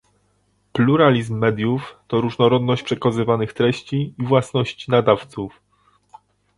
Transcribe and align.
Pluralizm 0.73 1.37
mediów 1.39 1.95
to 2.07 2.21
różnorodność 2.21 2.83
przekazywanych 2.83 3.53
treści 3.53 4.13
i 4.19 4.23
własności 4.25 4.91
nadawców 4.91 5.61